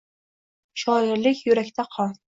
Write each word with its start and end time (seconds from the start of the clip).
«Shoirlik— 0.83 1.43
yurakda 1.51 1.91
qon— 1.97 2.17